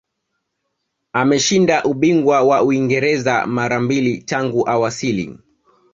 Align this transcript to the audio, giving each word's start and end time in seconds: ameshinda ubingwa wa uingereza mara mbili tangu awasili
ameshinda 1.13 1.83
ubingwa 1.83 2.41
wa 2.43 2.63
uingereza 2.63 3.47
mara 3.47 3.79
mbili 3.79 4.17
tangu 4.17 4.69
awasili 4.69 5.39